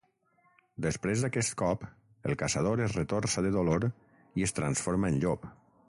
Després 0.85 1.25
d'aquest 1.25 1.53
cop, 1.63 1.85
el 2.31 2.35
caçador 2.43 2.81
es 2.87 2.97
retorça 3.01 3.45
de 3.49 3.53
dolor 3.59 3.87
i 4.41 4.49
es 4.49 4.57
transforma 4.61 5.15
en 5.15 5.23
llop. 5.27 5.49